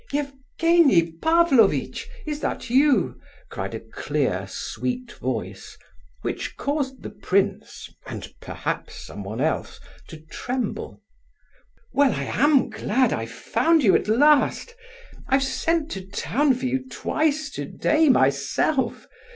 [0.11, 2.07] "Evgenie Pavlovitch!
[2.25, 5.77] Is that you?" cried a clear, sweet voice,
[6.23, 11.03] which caused the prince, and perhaps someone else, to tremble.
[11.93, 14.73] "Well, I am glad I've found you at last!
[15.27, 19.05] I've sent to town for you twice today myself!